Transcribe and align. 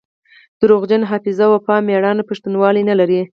دروغجن 0.61 1.01
حافظه 1.09 1.45
وفا 1.49 1.75
ميړانه 1.87 2.23
پښتونولي 2.29 2.81
نلري 2.89 3.21